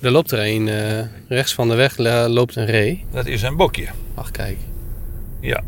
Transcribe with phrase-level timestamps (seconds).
[0.00, 1.96] Er loopt er een, eh, rechts van de weg
[2.28, 3.04] loopt een ree.
[3.12, 3.88] Dat is een bokje.
[4.14, 4.58] Ach, kijk.
[5.40, 5.62] Ja.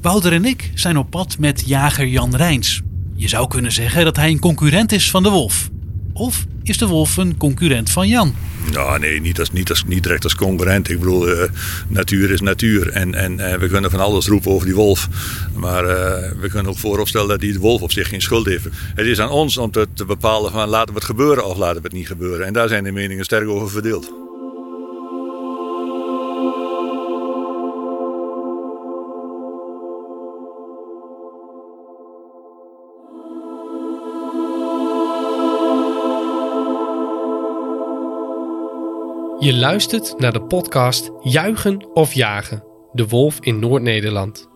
[0.00, 2.82] Wouter en ik zijn op pad met jager Jan Rijns.
[3.14, 5.70] Je zou kunnen zeggen dat hij een concurrent is van de wolf.
[6.18, 8.34] Of is de wolf een concurrent van Jan?
[8.72, 10.90] Nou, nee, niet, als, niet, als, niet direct als concurrent.
[10.90, 11.48] Ik bedoel, eh,
[11.88, 12.90] natuur is natuur.
[12.90, 15.08] En, en eh, we kunnen van alles roepen over die wolf.
[15.54, 18.64] Maar eh, we kunnen ook vooropstellen dat die wolf op zich geen schuld heeft.
[18.94, 21.76] Het is aan ons om te, te bepalen van laten we het gebeuren of laten
[21.76, 22.46] we het niet gebeuren.
[22.46, 24.27] En daar zijn de meningen sterk over verdeeld.
[39.40, 42.64] Je luistert naar de podcast Juichen of Jagen.
[42.92, 44.48] De Wolf in Noord-Nederland.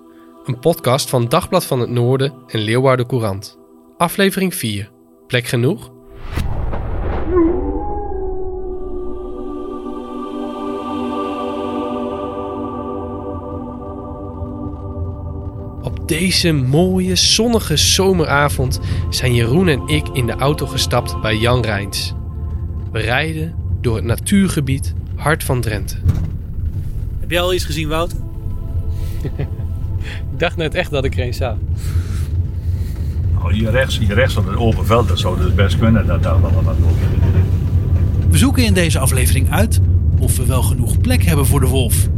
[0.44, 3.58] Een podcast van Dagblad van het Noorden en Leeuwarden Courant.
[3.96, 4.90] Aflevering 4.
[5.26, 5.92] Plek genoeg?
[15.82, 18.80] Op deze mooie zonnige zomeravond
[19.10, 22.14] zijn Jeroen en ik in de auto gestapt bij Jan Rijns.
[22.92, 25.96] We rijden door het natuurgebied Hart van Drenthe.
[27.20, 28.18] Heb jij al iets gezien, Wouter?
[30.32, 31.56] Ik dacht net echt dat ik er een zag.
[33.34, 36.22] Nou, hier rechts, hier rechts op het open veld, dat zou dus best kunnen dat
[36.22, 37.00] daar wel wat loopt.
[38.30, 39.80] We zoeken in deze aflevering uit
[40.18, 42.08] of we wel genoeg plek hebben voor de wolf.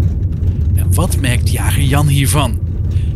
[0.74, 2.58] En wat merkt jager Jan hiervan?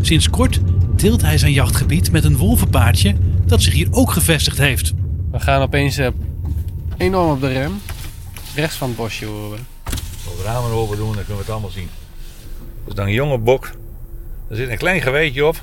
[0.00, 0.60] Sinds kort
[0.96, 3.14] deelt hij zijn jachtgebied met een wolvenpaardje
[3.46, 4.92] dat zich hier ook gevestigd heeft.
[5.30, 6.08] We gaan opeens eh,
[6.96, 7.72] enorm op de rem.
[8.58, 9.66] Rechts van het bosje horen.
[9.84, 11.88] Als we de ramen open doen, dan kunnen we het allemaal zien.
[12.78, 13.70] Dat is dan een jonge bok.
[14.50, 15.56] Er zit een klein geweetje op.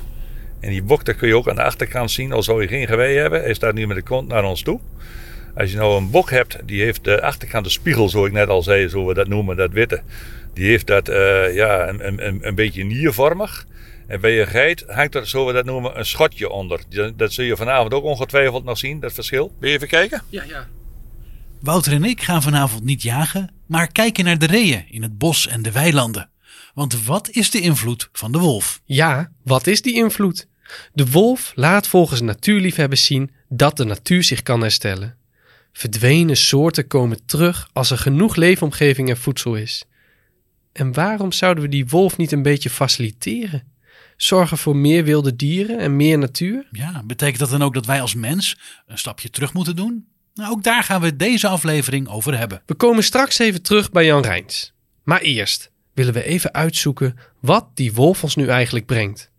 [0.60, 2.32] En die bok, dat kun je ook aan de achterkant zien.
[2.32, 4.80] Al zou je geen gewei hebben, hij staat nu met de kont naar ons toe.
[5.56, 8.48] Als je nou een bok hebt, die heeft de achterkant de spiegel, zoals ik net
[8.48, 10.02] al zei, zo we dat noemen, dat witte.
[10.54, 13.66] Die heeft dat eh, ja, een, een- een, een beetje niervormig.
[14.06, 16.80] En bij je geit hangt er, zo we dat noemen, een schotje onder.
[16.88, 19.52] Dat, dat zul je vanavond ook ongetwijfeld nog zien, dat verschil.
[19.58, 20.22] Wil je even kijken?
[20.28, 20.66] Ja, ja.
[21.60, 25.46] Wouter en ik gaan vanavond niet jagen, maar kijken naar de reeën in het bos
[25.46, 26.30] en de weilanden.
[26.74, 28.80] Want wat is de invloed van de wolf?
[28.84, 30.48] Ja, wat is die invloed?
[30.92, 35.16] De wolf laat volgens natuurliefhebbers zien dat de natuur zich kan herstellen.
[35.72, 39.84] Verdwenen soorten komen terug als er genoeg leefomgeving en voedsel is.
[40.72, 43.62] En waarom zouden we die wolf niet een beetje faciliteren?
[44.16, 46.68] Zorgen voor meer wilde dieren en meer natuur?
[46.70, 50.06] Ja, betekent dat dan ook dat wij als mens een stapje terug moeten doen?
[50.36, 52.62] Nou, ook daar gaan we deze aflevering over hebben.
[52.66, 54.72] We komen straks even terug bij Jan Rijns.
[55.02, 59.30] Maar eerst willen we even uitzoeken wat die wolf ons nu eigenlijk brengt.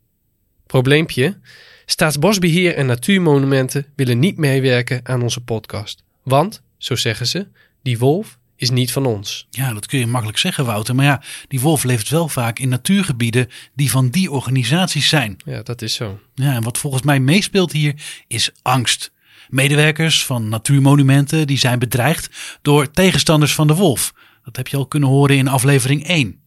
[0.66, 1.40] Probleempje?
[1.85, 6.03] Staatsbosbeheer en natuurmonumenten willen niet meewerken aan onze podcast.
[6.24, 7.47] Want, zo zeggen ze,
[7.81, 9.47] die wolf is niet van ons.
[9.50, 10.96] Ja, dat kun je makkelijk zeggen, Wouter.
[10.96, 15.38] Maar ja, die wolf leeft wel vaak in natuurgebieden die van die organisaties zijn.
[15.46, 16.19] Ja, dat is zo.
[16.35, 17.94] Ja, en wat volgens mij meespeelt hier
[18.28, 19.12] is angst.
[19.50, 22.30] Medewerkers van natuurmonumenten die zijn bedreigd
[22.62, 24.13] door tegenstanders van de wolf.
[24.44, 26.41] Dat heb je al kunnen horen in aflevering 1.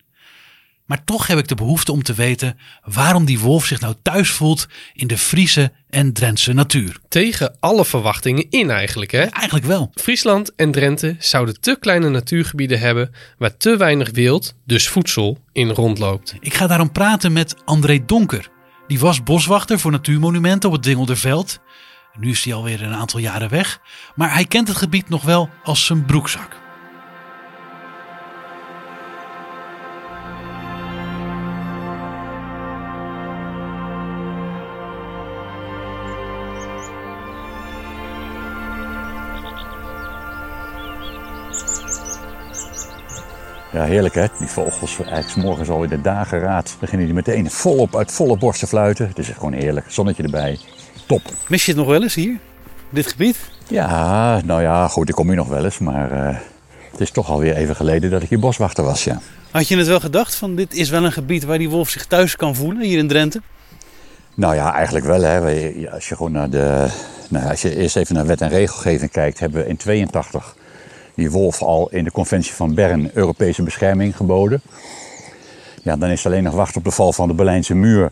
[0.90, 4.30] Maar toch heb ik de behoefte om te weten waarom die wolf zich nou thuis
[4.30, 6.98] voelt in de Friese en Drentse natuur.
[7.08, 9.22] Tegen alle verwachtingen in eigenlijk, hè?
[9.22, 9.90] Eigenlijk wel.
[9.94, 15.68] Friesland en Drenthe zouden te kleine natuurgebieden hebben waar te weinig wild, dus voedsel, in
[15.68, 16.34] rondloopt.
[16.40, 18.50] Ik ga daarom praten met André Donker.
[18.86, 21.60] Die was boswachter voor natuurmonumenten op het Dingelderveld.
[22.16, 23.80] Nu is hij alweer een aantal jaren weg,
[24.14, 26.60] maar hij kent het gebied nog wel als zijn broekzak.
[43.72, 44.26] Ja, heerlijk hè.
[44.38, 48.60] Die vogels, eigenlijk morgens al in de dageraad, beginnen die meteen volop uit volle borst
[48.60, 49.08] te fluiten.
[49.08, 49.90] Het is gewoon heerlijk.
[49.90, 50.58] Zonnetje erbij.
[51.10, 51.32] Top.
[51.48, 52.38] Mis je het nog wel eens hier?
[52.90, 53.36] Dit gebied?
[53.68, 56.36] Ja, nou ja, goed, ik kom hier nog wel eens, maar eh,
[56.90, 59.20] het is toch alweer even geleden dat ik hier boswachter was, ja.
[59.50, 62.06] Had je het wel gedacht van dit is wel een gebied waar die wolf zich
[62.06, 63.40] thuis kan voelen hier in Drenthe?
[64.34, 65.40] Nou ja, eigenlijk wel hè.
[65.90, 66.86] Als je gewoon naar de,
[67.28, 70.56] nou, als je eerst even naar wet en regelgeving kijkt, hebben we in 82
[71.14, 74.62] die wolf al in de conventie van Bern Europese bescherming geboden.
[75.82, 78.10] Ja, dan is het alleen nog wachten op de val van de Berlijnse muur.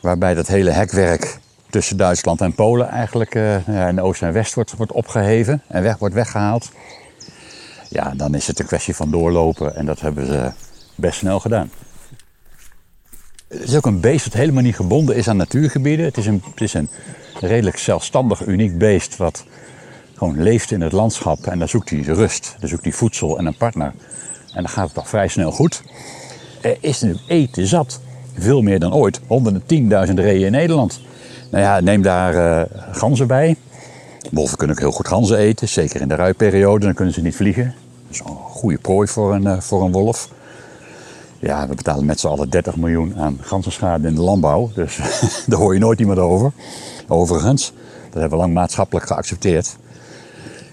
[0.00, 1.38] Waarbij dat hele hekwerk
[1.70, 5.98] tussen Duitsland en Polen eigenlijk uh, in oost en west wordt, wordt opgeheven en weg,
[5.98, 6.70] wordt weggehaald.
[7.88, 10.52] Ja, dan is het een kwestie van doorlopen en dat hebben ze
[10.94, 11.70] best snel gedaan.
[13.48, 16.04] Het is ook een beest dat helemaal niet gebonden is aan natuurgebieden.
[16.04, 16.88] Het is een, het is een
[17.40, 19.44] redelijk zelfstandig, uniek beest wat
[20.14, 21.46] gewoon leeft in het landschap.
[21.46, 23.92] En daar zoekt hij rust, daar zoekt hij voedsel en een partner.
[24.54, 25.82] En dan gaat het toch vrij snel goed.
[26.60, 28.00] Er is nu eten zat.
[28.38, 29.20] Veel meer dan ooit.
[29.20, 29.26] 110.000
[30.14, 31.00] reeën in Nederland.
[31.50, 33.56] Nou ja, neem daar uh, ganzen bij.
[34.30, 35.68] Wolven kunnen ook heel goed ganzen eten.
[35.68, 37.74] Zeker in de ruiperiode, dan kunnen ze niet vliegen.
[38.06, 40.28] Dat is een goede prooi voor een, uh, voor een wolf.
[41.38, 44.70] Ja, we betalen met z'n allen 30 miljoen aan ganzenschade in de landbouw.
[44.74, 44.96] Dus
[45.46, 46.52] daar hoor je nooit iemand over.
[47.08, 47.72] Overigens,
[48.04, 49.76] dat hebben we lang maatschappelijk geaccepteerd.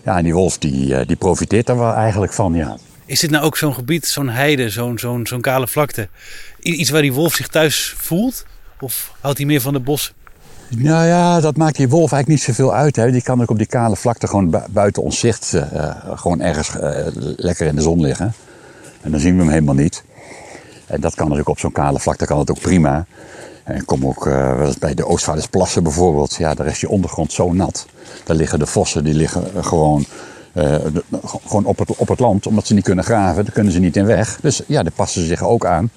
[0.04, 2.78] Ja, en die wolf die, uh, die profiteert daar wel eigenlijk van, ja.
[3.06, 6.10] Is dit nou ook zo'n gebied, zo'n heide, zo'n kale vlakte?
[6.60, 8.46] Iets waar die wolf zich thuis voelt?
[8.80, 10.14] Of houdt hij meer van de bos?
[10.78, 12.96] Nou ja, dat maakt die wolf eigenlijk niet zoveel uit.
[12.96, 13.12] Hè.
[13.12, 16.76] Die kan ook op die kale vlakte gewoon bu buiten ons zicht uh, gewoon ergens
[16.76, 18.34] uh, lekker in de zon liggen.
[19.02, 20.04] En dan zien we hem helemaal niet.
[20.86, 23.06] En dat kan natuurlijk op zo'n kale vlakte kan het ook prima.
[23.64, 24.24] En kom ook
[24.80, 26.36] bij de Oostvaardersplassen bijvoorbeeld.
[26.36, 27.86] Ja, daar is die ondergrond zo nat.
[28.24, 30.06] Daar liggen de vossen, die liggen gewoon,
[31.46, 32.48] gewoon op, het, op het land.
[32.48, 34.40] Omdat ze niet kunnen graven, daar kunnen ze niet in weg.
[34.42, 35.92] Dus ja, daar passen ze zich ook aan.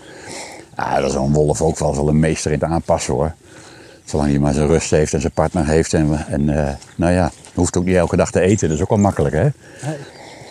[0.75, 3.34] Ah, dat is een wolf ook wel, wel een meester in het aanpassen hoor.
[4.06, 5.94] Zolang hij maar zijn rust heeft en zijn partner heeft.
[5.94, 8.69] En, en uh, nou ja, hoeft ook niet elke dag te eten.
[8.69, 9.49] Dat is ook wel makkelijk hè.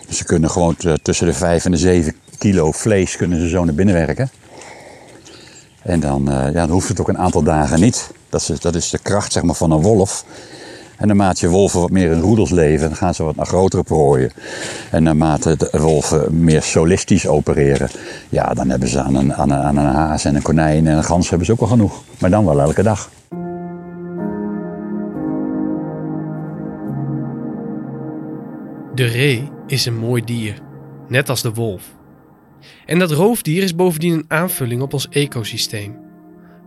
[0.07, 3.63] Dus ze kunnen gewoon tussen de 5 en de 7 kilo vlees kunnen ze zo
[3.63, 4.30] naar binnen werken.
[5.81, 8.10] En dan, uh, ja, dan hoeft het ook een aantal dagen niet.
[8.30, 10.25] Dat is, dat is de kracht zeg maar, van een wolf.
[10.98, 13.84] En naarmate je wolven wat meer in roedels leven, dan gaan ze wat naar grotere
[13.84, 14.31] prooien.
[14.92, 17.90] En naarmate de wolven meer solistisch opereren,
[18.30, 20.98] ja, dan hebben ze aan een, aan, een, aan een haas en een konijn en
[20.98, 22.04] een gans hebben ze ook wel genoeg.
[22.18, 23.10] Maar dan wel elke dag.
[28.95, 30.59] De ree is een mooi dier,
[31.07, 31.95] net als de wolf.
[32.86, 35.97] En dat roofdier is bovendien een aanvulling op ons ecosysteem.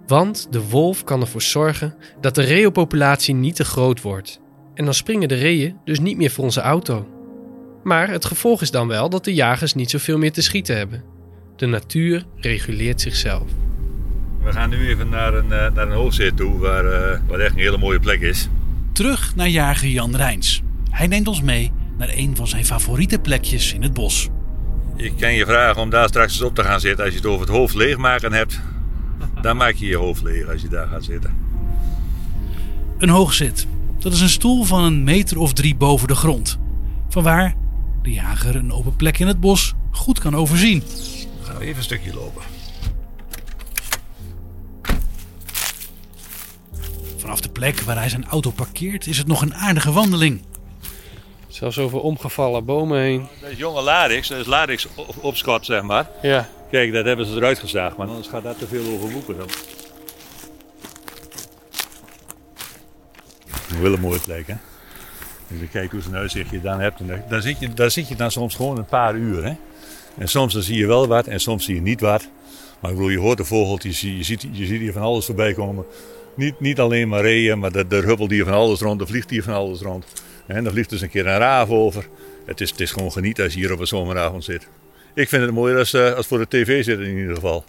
[0.07, 4.41] Want de wolf kan ervoor zorgen dat de reeënpopulatie niet te groot wordt.
[4.75, 7.09] En dan springen de reeën dus niet meer voor onze auto.
[7.83, 11.05] Maar het gevolg is dan wel dat de jagers niet zoveel meer te schieten hebben.
[11.57, 13.51] De natuur reguleert zichzelf.
[14.43, 17.61] We gaan nu even naar een, naar een hoofdzit toe, waar, uh, waar echt een
[17.61, 18.49] hele mooie plek is.
[18.93, 20.63] Terug naar jager Jan Rijns.
[20.91, 24.29] Hij neemt ons mee naar een van zijn favoriete plekjes in het bos.
[24.97, 27.05] Ik kan je vragen om daar straks eens op te gaan zitten.
[27.05, 28.61] Als je het over het hoofd leegmaken hebt,
[29.43, 31.35] dan maak je je hoofd leeg als je daar gaat zitten.
[32.99, 33.67] Een hoogzit.
[33.99, 36.59] Dat is een stoel van een meter of drie boven de grond.
[37.09, 37.55] Vanwaar
[38.03, 40.83] de jager een open plek in het bos goed kan overzien.
[41.43, 42.43] Gaan we even een stukje lopen.
[47.17, 50.41] Vanaf de plek waar hij zijn auto parkeert is het nog een aardige wandeling.
[51.49, 53.29] Zelfs over omgevallen bomen heen.
[53.41, 54.87] Dat is jonge ladix, dat is ladix
[55.21, 56.11] opschot zeg maar.
[56.23, 56.49] Ja.
[56.71, 59.37] Kijk, dat hebben ze eruit gezaagd, maar anders gaat dat te veel over boeken.
[59.37, 59.47] Dan.
[63.71, 64.55] Een hele mooie plek, hè?
[65.51, 68.09] Als je kijkt hoe ze een uitzichtje dan hebt, en daar, zit je, daar zit
[68.09, 69.53] je dan soms gewoon een paar uur, hè?
[70.19, 72.29] En soms dan zie je wel wat en soms zie je niet wat.
[72.81, 75.53] Maar ik bedoel, je hoort de vogeltjes, je ziet, je ziet hier van alles voorbij
[75.55, 75.85] komen.
[76.35, 79.43] Niet, niet alleen maar reeën, maar er huppelt hier van alles rond, er vliegt hier
[79.43, 80.05] van alles rond.
[80.49, 82.09] En dan vliegt dus een keer een raaf over.
[82.47, 84.69] Het is, het is gewoon genieten als je hier op een zomeravond zit.
[85.15, 87.65] Ik vind het mooier als, uh, als voor de tv zitten in ieder geval.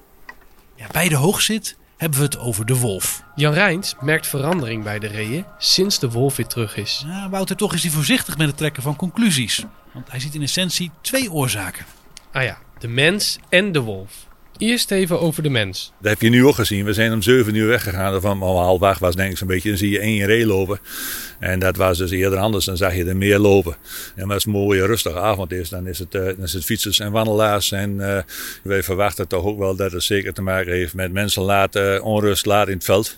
[0.75, 3.23] Ja, bij de hoogzit hebben we het over de wolf.
[3.35, 7.03] Jan Rijns merkt verandering bij de reeën sinds de wolf weer terug is.
[7.07, 9.65] Ja, Wouter, toch is hij voorzichtig met het trekken van conclusies.
[9.91, 11.85] Want hij ziet in essentie twee oorzaken.
[12.31, 14.27] Ah ja, de mens en de wolf.
[14.59, 15.93] Eerst even over de mens.
[16.01, 16.85] Dat heb je nu ook gezien.
[16.85, 18.21] We zijn om 7 uur weggegaan.
[18.21, 19.69] Van half acht was denk ik zo'n beetje.
[19.69, 20.79] Dan zie je één ree lopen.
[21.39, 22.65] En dat was dus eerder anders.
[22.65, 23.75] Dan zag je er meer lopen.
[24.15, 26.65] En als het een mooie rustige avond is, dan is het, uh, dan is het
[26.65, 27.71] fietsers en wandelaars.
[27.71, 28.17] En uh,
[28.63, 32.45] wij verwachten toch ook wel dat het zeker te maken heeft met mensen laten onrust
[32.45, 33.17] laat in het veld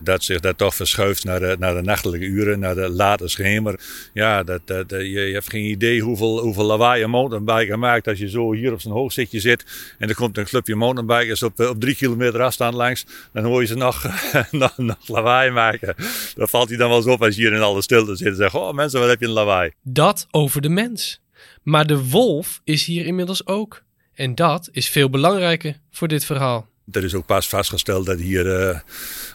[0.00, 3.80] dat zich dat toch verschuift naar de, naar de nachtelijke uren, naar de late schemer.
[4.12, 8.18] Ja, dat, dat, je, je hebt geen idee hoeveel, hoeveel lawaai een mountainbiker maakt als
[8.18, 9.64] je zo hier op zijn hoogzitje zit
[9.98, 13.06] en er komt een clubje mountainbikers op, op drie kilometer afstand langs.
[13.32, 14.06] Dan hoor je ze nog,
[14.50, 15.94] nog, nog lawaai maken.
[16.34, 18.36] Dan valt hij dan wel eens op als je hier in alle stilte zit en
[18.36, 19.72] zegt, oh mensen, wat heb je een lawaai.
[19.82, 21.20] Dat over de mens.
[21.62, 23.82] Maar de wolf is hier inmiddels ook.
[24.14, 26.68] En dat is veel belangrijker voor dit verhaal.
[26.92, 28.78] Er is ook pas vastgesteld dat hier uh,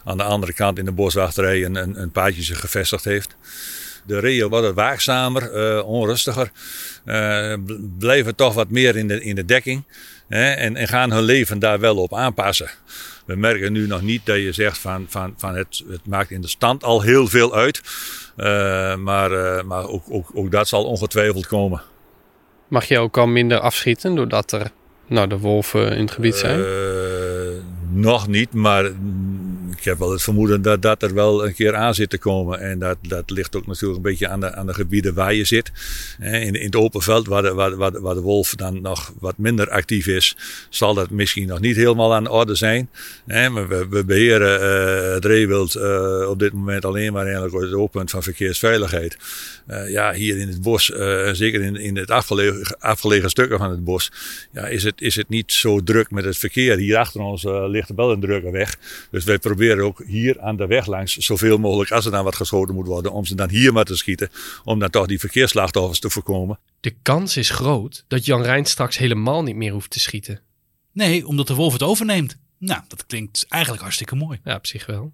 [0.04, 3.36] aan de andere kant in de boswachterij een, een, een paadje zich gevestigd heeft.
[4.06, 6.50] De reeën worden waakzamer, eh, onrustiger.
[7.04, 9.84] eh, b- blijven toch wat meer in de, in de dekking.
[10.28, 12.70] Hè, en, en gaan hun leven daar wel op aanpassen.
[13.26, 16.40] We merken nu nog niet dat je zegt van, van, van het, het maakt in
[16.40, 17.80] de stand al heel veel uit.
[18.36, 21.82] Eh, maar eh, maar ook, ook, ook dat zal ongetwijfeld komen.
[22.68, 24.70] Mag je ook al minder afschieten doordat er
[25.06, 26.60] nou, de wolven in het gebied zijn?
[26.60, 26.66] Eh,
[27.92, 28.90] nog niet, maar
[29.78, 32.60] ik heb wel het vermoeden dat dat er wel een keer aan zit te komen.
[32.60, 35.44] En dat, dat ligt ook natuurlijk een beetje aan de, aan de gebieden waar je
[35.44, 35.72] zit.
[36.20, 39.38] In, in het open veld, waar de, waar, waar, waar de wolf dan nog wat
[39.38, 40.36] minder actief is,
[40.68, 42.88] zal dat misschien nog niet helemaal aan de orde zijn.
[43.24, 47.72] Maar we, we beheren eh, het reewild eh, op dit moment alleen maar eigenlijk het
[47.72, 49.16] oogpunt van verkeersveiligheid.
[49.66, 50.84] Eh, ja, hier in het bos,
[51.32, 54.12] zeker in, in het afgelegen, afgelegen stukken van het bos,
[54.52, 56.76] ja, is, het, is het niet zo druk met het verkeer.
[56.76, 58.76] Hier achter ons ligt wel een drukke weg.
[59.10, 62.36] Dus wij proberen ook hier aan de weg langs zoveel mogelijk, als er dan wat
[62.36, 64.30] geschoten moet worden, om ze dan hier maar te schieten.
[64.64, 66.58] Om dan toch die verkeersslachtoffers te voorkomen.
[66.80, 70.40] De kans is groot dat Jan Rijn straks helemaal niet meer hoeft te schieten.
[70.92, 72.36] Nee, omdat de wolf het overneemt.
[72.58, 74.40] Nou, dat klinkt eigenlijk hartstikke mooi.
[74.44, 75.12] Ja, op zich wel.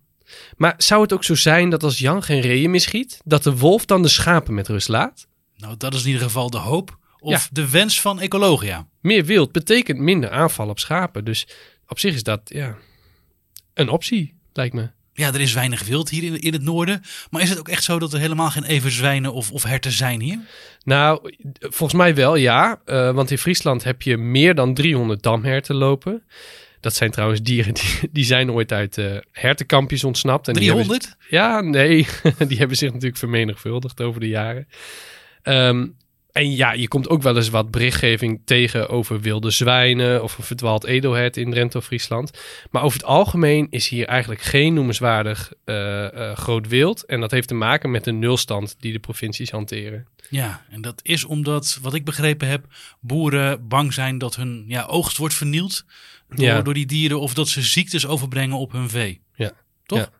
[0.56, 3.56] Maar zou het ook zo zijn dat als Jan geen reeën meer schiet, dat de
[3.56, 5.26] wolf dan de schapen met rust laat?
[5.56, 7.40] Nou, dat is in ieder geval de hoop of Ja.
[7.52, 8.86] de wens van Ecologia.
[9.00, 11.24] Meer wild betekent minder aanval op schapen.
[11.24, 11.48] Dus
[11.86, 12.76] op zich is dat ja,
[13.74, 14.88] een optie, lijkt me.
[15.12, 17.02] Ja, er is weinig wild hier in, in het noorden.
[17.30, 20.20] Maar is het ook echt zo dat er helemaal geen everzwijnen of, of herten zijn
[20.20, 20.38] hier?
[20.84, 22.80] Nou, volgens mij wel ja.
[22.84, 26.22] Eh, want in Friesland heb je meer dan 300 damherten lopen.
[26.80, 30.48] Dat zijn trouwens dieren die, die zijn ooit uit eh hertenkampjes ontsnapt.
[30.48, 31.16] En die hebben- 300?
[31.28, 32.06] Ja, nee.
[32.48, 34.68] die hebben zich natuurlijk vermenigvuldigd over de jaren.
[35.42, 35.86] Ehm,
[36.32, 40.44] en ja, je komt ook wel eens wat berichtgeving tegen over wilde zwijnen of een
[40.44, 42.30] verdwaald edelhert in Drenthe of Friesland.
[42.70, 47.04] Maar over het algemeen is hier eigenlijk geen noemenswaardig eh, groot wild.
[47.04, 50.06] En dat heeft te maken met de nulstand die de provincies hanteren.
[50.30, 52.64] Ja, en dat is omdat, wat ik begrepen heb,
[53.00, 55.84] boeren bang zijn dat hun ja, oogst wordt vernield
[56.28, 56.62] door, Ja.
[56.62, 59.20] door die dieren of dat ze ziektes overbrengen op hun vee.
[59.34, 59.52] Ja.
[59.86, 59.98] Toch?
[59.98, 60.10] Ja,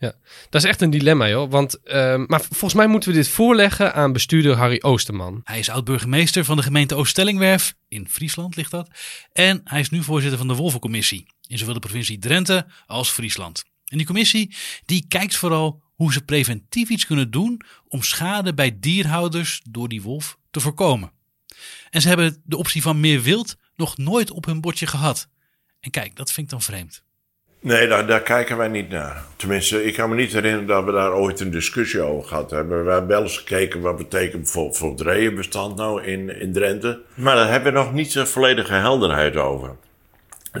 [0.00, 0.14] ja.
[0.50, 1.50] Dat is echt een dilemma, joh.
[1.50, 5.40] Want, ehm, maar volgens mij moeten we dit voorleggen aan bestuurder Harry Oosterman.
[5.44, 8.90] Hij is oud-burgemeester van de gemeente Oostellingwerf, in Friesland ligt dat.
[9.32, 13.64] En hij is nu voorzitter van de Wolvencommissie, in zowel de provincie Drenthe als Friesland.
[13.84, 14.54] En die commissie
[14.84, 20.02] die kijkt vooral hoe ze preventief iets kunnen doen om schade bij dierhouders door die
[20.02, 21.12] wolf te voorkomen.
[21.90, 25.28] En ze hebben de optie van meer wild nog nooit op hun bordje gehad.
[25.80, 27.02] En kijk, dat vind ik dan vreemd.
[27.60, 29.24] Nee, daar, daar kijken wij niet naar.
[29.36, 32.84] Tenminste, ik kan me niet herinneren dat we daar ooit een discussie over gehad hebben.
[32.84, 37.00] We hebben wel eens gekeken wat betekent voor het reeënbestand nou in, in Drenthe.
[37.14, 39.70] Maar daar hebben we nog niet de volledige helderheid over.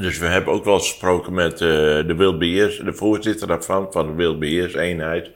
[0.00, 1.58] Dus we hebben ook wel eens gesproken met eh,
[2.06, 5.30] de wildbeheers, de voorzitter daarvan, van de wildbeheerseenheid.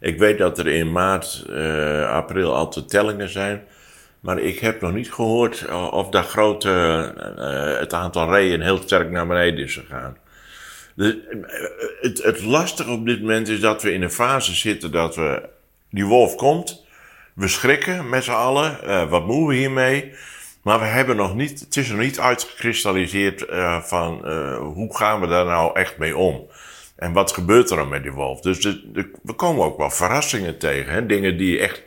[0.00, 3.62] Ik weet dat er in maart, eh, april altijd tellingen zijn.
[4.20, 6.70] Maar ik heb nog niet gehoord eh, of dat grote,
[7.36, 10.16] eh, het aantal reeën heel sterk naar beneden is gegaan.
[10.98, 15.48] Het, het lastige op dit moment is dat we in een fase zitten dat we.
[15.90, 16.84] Die wolf komt.
[17.34, 18.82] We schrikken met z'n allen.
[18.82, 20.12] eh, wat moeten we hiermee?
[20.62, 21.60] Maar we hebben nog niet.
[21.60, 26.16] Het is nog niet uitgekristalliseerd eh, van eh, hoe gaan we daar nou echt mee
[26.16, 26.48] om?
[26.96, 28.40] En wat gebeurt er dan met die wolf?
[28.40, 28.58] Dus
[29.22, 30.92] we komen ook wel verrassingen tegen.
[30.92, 31.06] Hè?
[31.06, 31.82] Dingen die je echt.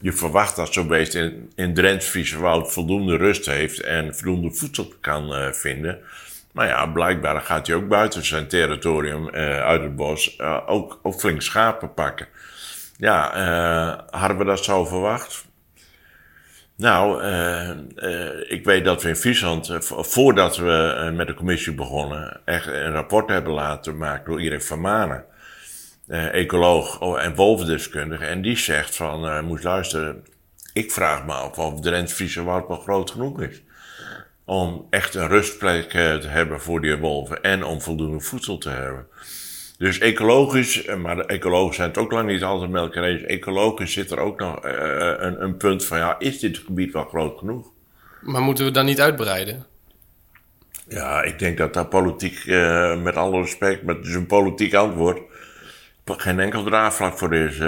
[0.00, 2.18] Je verwacht dat zo'n beest in, in Drents
[2.62, 5.98] voldoende rust heeft en voldoende voedsel kan vinden.
[6.54, 11.00] Maar ja, blijkbaar gaat hij ook buiten zijn territorium eh, uit het bos eh, ook,
[11.18, 12.28] flink schapen pakken.
[12.96, 15.44] Ja, eh, hadden we dat zo verwacht?
[16.76, 17.24] Nou,
[18.48, 22.92] ik weet dat we in Friesland, vo- voordat we met de commissie begonnen, echt een
[22.92, 25.24] rapport hebben laten maken door Erik van Manen,
[26.08, 28.24] ecoloog oh, en wolvendeskundige.
[28.24, 30.24] En die zegt van, eh moest luisteren,
[30.72, 33.62] ik vraag me af of de woud wel groot genoeg is
[34.44, 38.68] om echt een rustplek eh, te hebben voor die wolven en om voldoende voedsel te
[38.68, 39.06] hebben.
[39.78, 43.22] Dus ecologisch, eh, maar de ecologen zijn het ook lang niet altijd met elkaar eens.
[43.22, 47.04] Ecologisch zit er ook nog eh, een, een punt van, ja, is dit gebied wel
[47.04, 47.66] groot genoeg?
[48.20, 49.66] Maar moeten we dan niet uitbreiden?
[50.88, 52.46] Ja, ik denk dat daar politiek,
[53.02, 55.20] met alle respect, met het is een politiek antwoord,
[56.04, 57.58] geen enkel draagvlak voor is.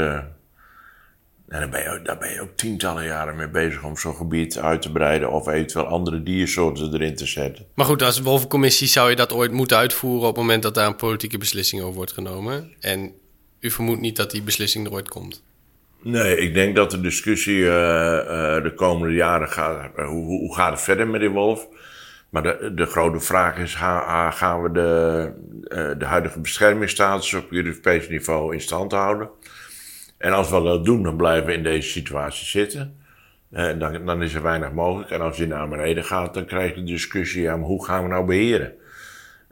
[1.49, 4.59] En daar ben, je, daar ben je ook tientallen jaren mee bezig om zo'n gebied
[4.59, 7.67] uit te breiden of eventueel andere diersoorten erin te zetten.
[7.75, 10.87] Maar goed, als wolvencommissie zou je dat ooit moeten uitvoeren op het moment dat daar
[10.87, 12.73] een politieke beslissing over wordt genomen.
[12.81, 13.13] En
[13.61, 15.43] u vermoedt niet dat die beslissing er ooit komt.
[16.03, 18.19] Nee, ik denk dat de discussie eh,
[18.57, 19.91] eh, de komende jaren gaat.
[19.97, 21.67] eh, hoe, hoe gaat het verder met die wolf?
[22.31, 25.33] Maar de, de grote vraag is: ga- gaan we de,
[25.99, 29.29] de huidige beschermingsstatus op Europees niveau in stand houden?
[30.19, 32.97] En als we dat doen, dan blijven we in deze situatie zitten.
[33.51, 35.11] En dan, dan is er weinig mogelijk.
[35.11, 38.03] En als je naar beneden gaat, dan krijg je de discussie: ja, maar hoe gaan
[38.03, 38.73] we nou beheren?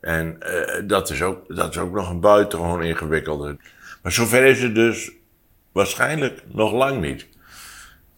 [0.00, 3.56] En eh, dat, is ook, dat is ook nog een buitengewoon ingewikkelde.
[4.02, 5.10] Maar zover is het dus
[5.72, 7.26] waarschijnlijk nog lang niet.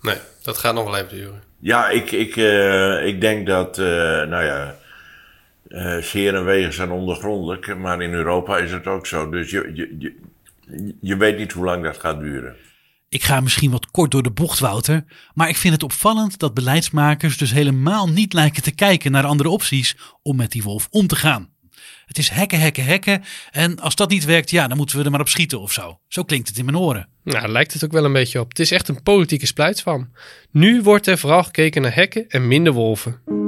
[0.00, 1.42] Nee, dat gaat nog wel even duren.
[1.58, 3.84] Ja, ik, ik, eh, ik denk dat, eh,
[4.22, 4.76] nou ja,
[5.68, 9.28] eh zeer en wegen zijn ondergrondelijk, maar in Europa is het ook zo.
[9.28, 10.14] Dus je, je, je,
[11.00, 12.56] je weet niet hoe lang dat gaat duren.
[13.08, 15.04] Ik ga misschien wat kort door de bocht, Wouter,
[15.34, 19.48] maar ik vind het opvallend dat beleidsmakers dus helemaal niet lijken te kijken naar andere
[19.48, 21.54] opties om met die wolf om te gaan.
[22.06, 25.10] Het is hekken, hekken, hekken en als dat niet werkt, ja, dan moeten we er
[25.10, 26.00] maar op schieten of zo.
[26.08, 27.08] Zo klinkt het in mijn oren.
[27.24, 28.48] Nou, daar lijkt het ook wel een beetje op.
[28.48, 30.12] Het is echt een politieke splijtswam.
[30.50, 33.45] Nu wordt er vooral gekeken naar hekken en minder wolven.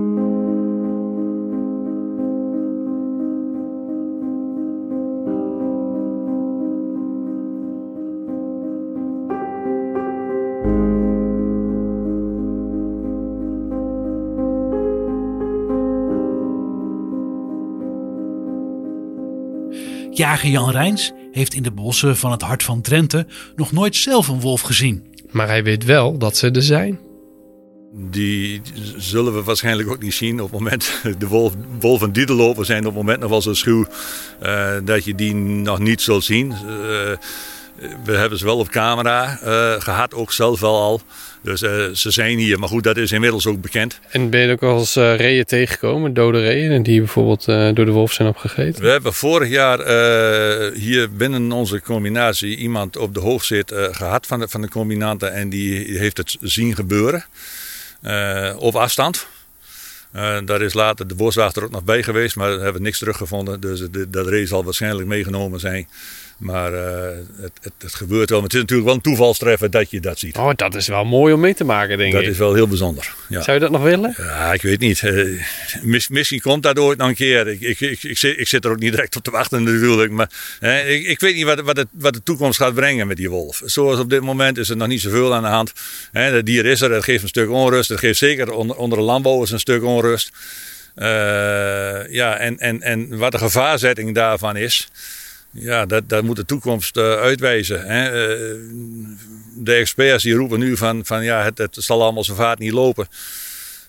[20.19, 24.29] Jager Jan Rijns heeft in de bossen van het hart van Drenthe nog nooit zelf
[24.29, 25.07] een wolf gezien.
[25.31, 26.99] Maar hij weet wel dat ze er zijn.
[27.93, 28.61] Die
[28.97, 31.03] zullen we waarschijnlijk ook niet zien op het moment.
[31.19, 33.87] De wolf, wolven die er lopen zijn op het moment nog wel zo schuw
[34.41, 36.53] eh, dat je die nog niet zult zien.
[36.53, 37.13] Eh,
[38.05, 41.03] we hebben ze wel op camera eh, gehad, ook zelf wel al.
[41.43, 42.59] Dus eh, ze zijn hier.
[42.59, 44.01] Maar goed, dat is inmiddels ook bekend.
[44.11, 47.91] En ben je ook al eens eh, reeën tegengekomen, dode reeën, die bijvoorbeeld door de
[47.91, 48.83] wolf zijn opgegeten?
[48.83, 49.79] We hebben vorig jaar
[50.73, 55.33] hier binnen onze combinatie iemand op de hoofdzit eh, gehad van de, van de combinanten.
[55.33, 57.25] En die heeft het zien gebeuren.
[58.59, 59.27] op afstand.
[60.13, 62.99] Eh, daar is later de boswachter ook nog bij geweest, maar daar hebben we niks
[62.99, 63.61] teruggevonden.
[63.61, 65.89] Dus de- dat ree zal waarschijnlijk meegenomen zijn.
[66.39, 68.39] Maar eh, het, het, het gebeurt wel.
[68.39, 70.37] Maar het is natuurlijk wel een toevalstreffer dat je dat ziet.
[70.37, 72.29] Oh, dat is wel mooi om mee te maken, denk dat ik.
[72.29, 73.15] is wel heel bijzonder.
[73.29, 73.43] Ja.
[73.43, 74.15] Zou je dat nog willen?
[74.17, 75.03] Ja, ik weet niet.
[75.03, 75.25] Eh,
[75.83, 77.49] mis- misschien komt dat ooit nog een keer.
[77.49, 80.11] Ik, ik, ik, ik, zit, ik zit er ook niet direct op te wachten natuurlijk.
[80.13, 80.31] Maar
[80.87, 83.63] ik, ik weet niet wat, wat, het, wat de toekomst gaat brengen met die wolf.
[83.65, 85.73] Zoals op dit moment is er nog niet zoveel aan de hand.
[86.13, 87.89] Dat dier is er, dat geeft een stuk onrust.
[87.89, 89.97] Dat geeft zeker onder, onder de landbouwers een stuk onrust.
[90.95, 94.89] Eh, ja, en, en, en wat de gevaarzetting daarvan is...
[95.51, 97.87] Ja, dat, dat moet de toekomst eh, uitwijzen.
[97.87, 98.05] Hè.
[98.05, 98.57] Eh,
[99.57, 102.73] de experts die roepen nu van, van ja, het, het zal allemaal zo vaart niet
[102.73, 103.09] lopen.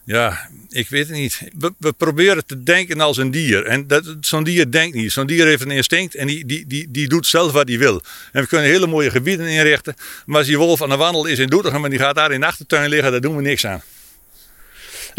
[0.04, 1.42] Ja, ik weet het niet.
[1.58, 3.66] We, we proberen te denken als een dier.
[3.66, 3.88] En
[4.20, 5.12] zo'n dier denkt niet.
[5.12, 8.02] Zo'n dier heeft een instinct en die, die, die, die doet zelf wat hij wil.
[8.32, 9.96] En we kunnen hele mooie gebieden inrichten.
[10.26, 12.40] Maar als die wolf aan de wandel is in Doetinchem en die gaat daar in
[12.40, 13.82] de achtertuin liggen, daar doen we niks aan.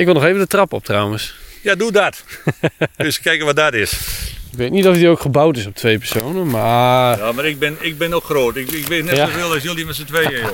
[0.01, 1.35] Ik wil nog even de trap op trouwens.
[1.63, 2.25] Ja, doe dat.
[2.97, 3.93] dus kijken wat dat is.
[4.53, 7.19] Ik weet niet of die ook gebouwd is op twee personen, maar...
[7.19, 8.57] Ja, maar ik ben, ik ben ook groot.
[8.57, 9.27] Ik, ik weet net Ja.
[9.27, 10.31] zoveel als jullie met z'n tweeën.
[10.31, 10.49] Joh.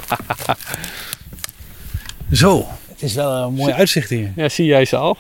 [2.33, 4.33] Zo, het is wel een mooi uitzicht hier.
[4.37, 5.17] Ja, zie jij ze al?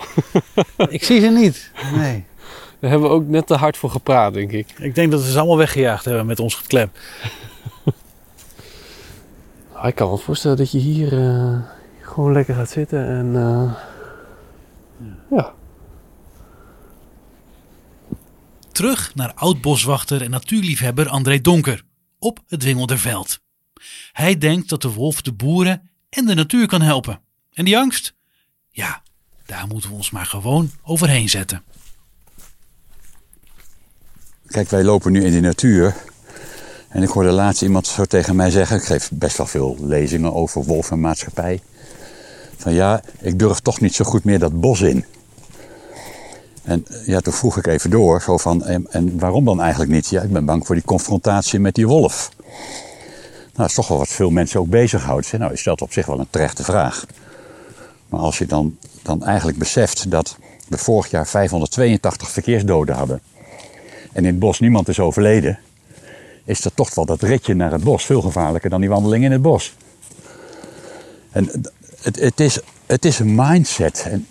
[0.88, 1.70] Ik zie ze niet.
[1.94, 2.24] Nee.
[2.80, 4.66] Daar hebben we ook net te hard voor gepraat, denk ik.
[4.78, 6.90] Ik denk dat we ze allemaal weggejaagd hebben met ons geklem.
[9.72, 11.56] Ah, ik kan me voorstellen dat je hier eh,
[12.00, 13.32] gewoon lekker gaat zitten en...
[13.36, 13.72] eh,
[15.30, 15.54] ja.
[18.72, 21.84] Terug naar oud-boswachter en natuurliefhebber André Donker
[22.18, 23.40] op het Wingelderveld.
[24.12, 27.20] Hij denkt dat de wolf de boeren en de natuur kan helpen.
[27.52, 28.14] En die angst?
[28.70, 29.02] Ja,
[29.46, 31.62] daar moeten we ons maar gewoon overheen zetten.
[34.46, 35.94] Kijk, wij lopen nu in de natuur.
[36.88, 38.76] En ik hoorde laatst iemand zo tegen mij zeggen...
[38.76, 41.60] ik geef best wel veel lezingen over wolf en maatschappij.
[42.56, 45.04] Van ja, ik durf toch niet zo goed meer dat bos in.
[46.66, 49.90] En eh, ja, toen vroeg ik even door, zo van, en, en waarom dan eigenlijk
[49.90, 50.09] niet?
[50.09, 52.31] Ja, ik ben bang voor die confrontatie met die wolf.
[52.38, 55.33] Nou, dat is toch wel wat veel mensen ook bezighoudt.
[55.33, 57.07] Nou, je stelt op zich wel een terechte vraag.
[58.09, 60.37] Maar als je dan, dan eigenlijk beseft dat
[60.68, 63.20] we vorig jaar 582 verkeersdoden hadden
[64.12, 65.59] en in het bos niemand is overleden,
[66.44, 69.33] is dat toch wel dat ritje naar het bos veel gevaarlijker dan die wandeling in
[69.33, 69.74] het bos.
[71.31, 71.50] En
[72.02, 74.07] het, het, is, het is een mindset.
[74.11, 74.26] En,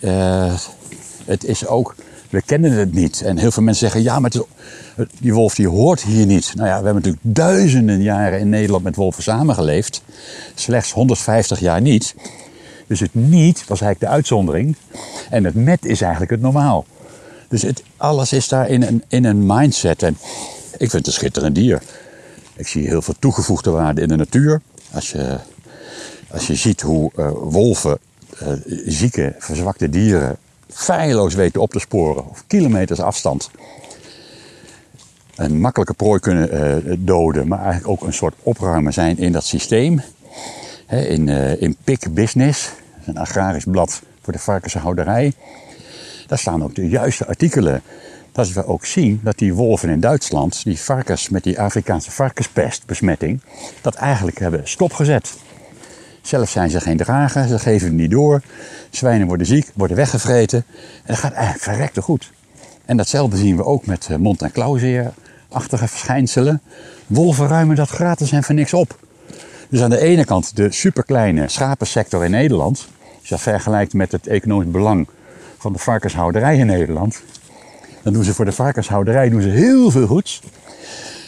[0.00, 0.54] eh,
[1.28, 1.94] het is ook,
[2.30, 3.22] we kennen het niet.
[3.22, 4.44] En heel veel mensen zeggen, ja, maar het
[5.20, 6.52] die wolf die hoort hier niet.
[6.54, 10.02] Nou ja, we hebben natuurlijk duizenden jaren in Nederland met wolven samengeleefd.
[10.54, 12.14] Slechts 150 jaar niet.
[12.86, 14.76] Dus het niet was eigenlijk de uitzondering.
[15.30, 16.86] En het met is eigenlijk het normaal.
[17.48, 20.02] Dus het, alles is daar in een, in een mindset.
[20.02, 20.16] En
[20.72, 21.82] ik vind het een schitterend dier.
[22.56, 24.60] Ik zie heel veel toegevoegde waarde in de natuur.
[24.92, 25.38] Als je,
[26.30, 27.98] als je ziet hoe eh, wolven
[28.38, 28.48] eh,
[28.86, 30.38] zieke, verzwakte dieren
[30.70, 32.26] feilloos weten op te sporen.
[32.26, 33.50] Op kilometers afstand.
[35.36, 39.44] een makkelijke prooi kunnen eh, doden, maar eigenlijk ook een soort opruimer zijn in dat
[39.44, 40.02] systeem.
[40.88, 42.70] In, eh, in PIC Business,
[43.04, 45.32] een agrarisch blad voor de varkenshouderij.
[46.26, 47.82] Daar staan ook de juiste artikelen.
[48.32, 53.40] Dat we ook zien dat die wolven in Duitsland, die varkens met die Afrikaanse varkenspestbesmetting,
[53.80, 55.36] dat eigenlijk hebben stopgezet.
[56.28, 58.42] Zelf zijn ze geen drager, ze geven het niet door.
[58.90, 60.64] Zwijnen worden ziek, worden weggevreten.
[60.68, 62.30] En dat gaat eigenlijk verrekte goed.
[62.84, 66.62] En datzelfde zien we ook met eh, mond- en klauwzeerachtige verschijnselen.
[67.06, 68.98] Wolven ruimen dat gratis en voor niks op.
[69.68, 72.88] Dus aan de ene kant de superkleine schapensector in Nederland.
[73.18, 75.08] Als je dat vergelijkt met het economisch belang
[75.58, 77.22] van de varkenshouderij in Nederland.
[78.02, 80.42] Dan doen ze voor de varkenshouderij doen ze heel veel goeds.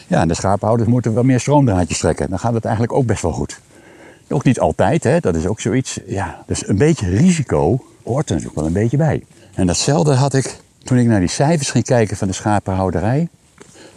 [0.07, 2.31] Ja, en de schaaphouders moeten wel meer stroomdraadjes trekken.
[2.31, 3.61] Dan gaat het eigenlijk ook best wel goed.
[4.33, 5.21] Ook niet altijd, hè?
[5.21, 5.99] dat is ook zoiets.
[6.07, 9.25] Ja, dus een beetje risico hoort er natuurlijk wel een beetje bij.
[9.55, 13.29] En datzelfde had ik toen ik naar die cijfers ging kijken van de schapenhouderij.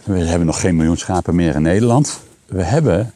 [0.04, 2.20] We hebben nog geen miljoen schapen meer in Nederland.
[2.46, 3.12] We hebben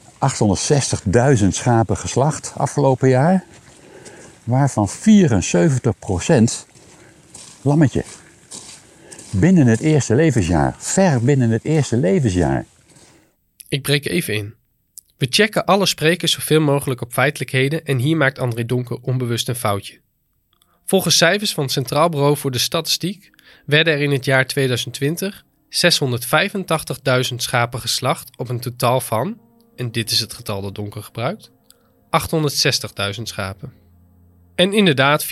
[1.40, 3.44] 860.000 schapen geslacht afgelopen jaar.
[4.44, 4.92] Waarvan 74%
[7.62, 8.04] lammetje.
[9.30, 10.74] Binnen het eerste levensjaar.
[10.78, 12.64] Ver binnen het eerste levensjaar.
[13.68, 14.54] Ik breek even in.
[15.18, 19.54] We checken alle sprekers zoveel mogelijk op feitelijkheden en hier maakt André Donker onbewust een
[19.54, 20.00] foutje.
[20.84, 23.30] Volgens cijfers van het Centraal Bureau voor de Statistiek
[23.66, 25.44] werden er in het jaar 2020
[27.30, 29.38] 685.000 schapen geslacht op een totaal van,
[29.76, 31.50] en dit is het getal dat Donker gebruikt,
[33.16, 33.72] 860.000 schapen.
[34.54, 35.28] En inderdaad, 74%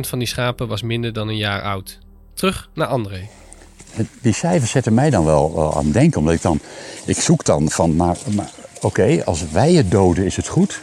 [0.00, 1.98] van die schapen was minder dan een jaar oud.
[2.34, 3.28] Terug naar André.
[4.20, 6.18] Die cijfers zetten mij dan wel, wel aan het denken.
[6.18, 6.60] Omdat ik dan,
[7.06, 8.50] ik zoek dan van, maar, maar
[8.84, 10.80] oké, als wij het doden is het goed.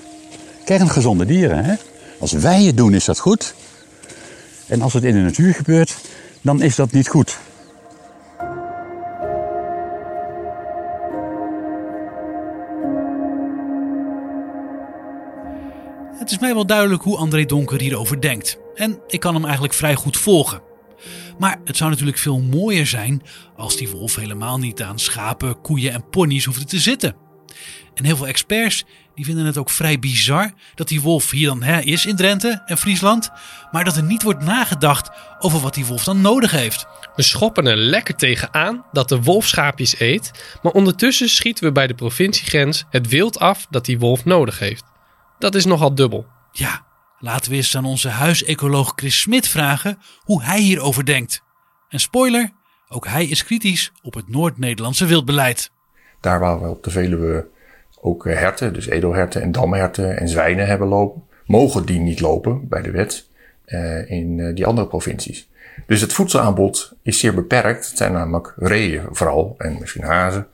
[0.65, 1.75] Kerngezonde dieren, hè?
[2.19, 3.53] Als wij het doen is dat goed.
[4.67, 5.95] En als het in de natuur gebeurt,
[6.41, 7.37] dan is dat niet goed.
[16.19, 18.57] Het is mij wel duidelijk hoe André Donker hierover denkt.
[18.75, 20.61] En ik kan hem eigenlijk vrij goed volgen.
[21.37, 23.21] Maar het zou natuurlijk veel mooier zijn
[23.55, 27.15] als die wolf helemaal niet aan schapen, koeien en ponies hoefde te zitten.
[27.93, 28.83] En heel veel experts
[29.15, 32.61] die vinden het ook vrij bizar dat die wolf hier dan hè, is in Drenthe
[32.65, 33.31] en Friesland,
[33.71, 36.85] maar dat er niet wordt nagedacht over wat die wolf dan nodig heeft.
[37.15, 41.87] We schoppen er lekker tegenaan dat de wolf schaapjes eet, maar ondertussen schieten we bij
[41.87, 44.83] de provinciegrens het wild af dat die wolf nodig heeft.
[45.39, 46.25] Dat is nogal dubbel.
[46.51, 46.85] Ja,
[47.19, 51.43] laten we eens aan onze huisecoloog Chris Smit vragen hoe hij hierover denkt.
[51.89, 52.51] En spoiler,
[52.87, 55.71] ook hij is kritisch op het Noord-Nederlandse wildbeleid.
[56.21, 57.47] Daar waar we op de Veluwe
[58.01, 62.67] ook eh, herten, dus edelherten en damherten en zwijnen hebben lopen, mogen die niet lopen
[62.67, 63.27] bij de wet
[63.65, 65.49] uh, in uh, die andere provincies.
[65.87, 67.87] Dus het voedselaanbod is zeer beperkt.
[67.87, 70.47] Het zijn namelijk reeën vooral en misschien hazen.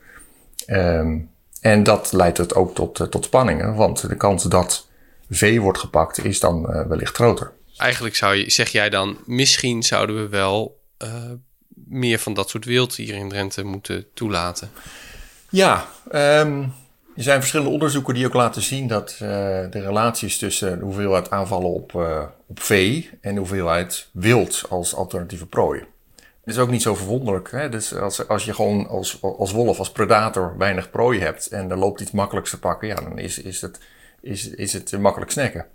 [0.68, 1.30] Um,
[1.62, 4.88] en dat leidt het ook tot, tot spanningen, want de kans dat
[5.30, 7.52] vee wordt gepakt is dan wellicht groter.
[7.78, 10.80] Eigenlijk zou je, zeg jij dan, misschien zouden we wel
[11.74, 14.70] meer van dat soort wild hier in Drenthe moeten toelaten.
[15.50, 16.74] Ja, um,
[17.16, 21.30] er zijn verschillende onderzoeken die ook laten zien dat uh, de relaties tussen de hoeveelheid
[21.30, 25.80] aanvallen op, uh, op vee en de hoeveelheid wild als alternatieve prooi.
[26.44, 27.52] Dat is ook niet zo verwonderlijk.
[27.52, 27.70] Hè?
[27.70, 31.78] Dus als, als je gewoon als, als wolf, als predator weinig prooi hebt en er
[31.78, 33.80] loopt iets makkelijks te pakken, ja, dan is, is, het,
[34.22, 35.66] is, is het makkelijk snacken.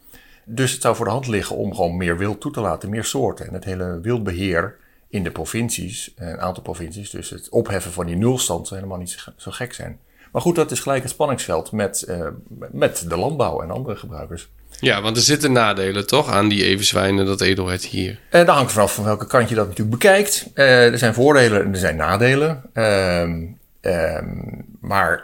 [0.45, 3.05] Dus het zou voor de hand liggen om gewoon meer wild toe te laten, meer
[3.05, 3.47] soorten.
[3.47, 4.77] En het hele wildbeheer
[5.12, 9.27] in de provincies, een aantal provincies, dus het opheffen van die nulstand zou helemaal niet
[9.37, 9.98] zo gek zijn.
[10.33, 12.27] Maar goed, dat is gelijk het spanningsveld met, uh,
[12.70, 14.48] met de landbouw en andere gebruikers.
[14.81, 18.18] Ja, want er zitten nadelen toch aan die evenzwijnen, dat edelhert hier?
[18.31, 20.51] En uh, dat hangt vanaf van welke kant je dat natuurlijk bekijkt.
[20.55, 22.62] Uh, er zijn voordelen en er zijn nadelen.
[22.75, 25.22] Um, um, maar